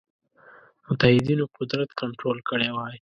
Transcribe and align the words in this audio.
متحدینو 0.87 1.45
قدرت 1.57 1.89
کنټرول 2.01 2.37
کړی 2.49 2.69
وای. 2.75 2.95